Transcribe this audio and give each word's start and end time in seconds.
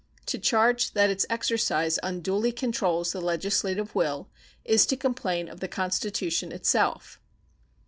To 0.25 0.39
charge 0.39 0.93
that 0.93 1.11
its 1.11 1.27
exercise 1.29 1.99
unduly 2.01 2.51
controls 2.51 3.11
the 3.11 3.21
legislative 3.21 3.93
will 3.93 4.29
is 4.65 4.87
to 4.87 4.97
complain 4.97 5.47
of 5.47 5.59
the 5.59 5.67
Constitution 5.67 6.51
itself. 6.51 7.19